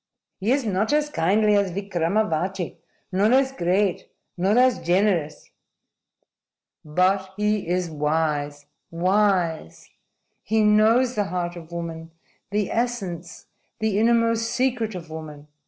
[0.39, 2.79] "He is not as kindly as Vikramavati,
[3.11, 5.51] nor as great, nor as generous."
[6.83, 9.91] "But he is wise wise!
[10.41, 12.09] He knows the heart of woman
[12.49, 13.45] the essence,
[13.77, 15.49] the innermost secret of woman."